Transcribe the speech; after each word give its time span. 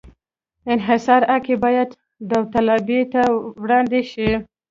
انحصاري 0.73 1.25
حق 1.31 1.45
یې 1.51 1.55
باید 1.65 1.89
داوطلبۍ 2.29 3.01
ته 3.13 3.21
وړاندې 3.61 3.99
شي. 4.11 4.29